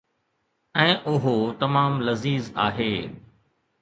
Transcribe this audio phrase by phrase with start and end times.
[0.83, 2.93] ۽ اهو تمام لذيذ آهي.